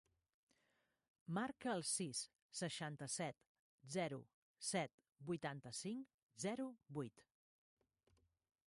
Marca 1.37 1.69
el 1.79 1.83
sis, 1.89 2.21
seixanta-set, 2.61 3.39
zero, 3.97 4.19
set, 4.71 4.97
vuitanta-cinc, 5.31 6.19
zero, 6.49 6.69
vuit. 6.99 7.29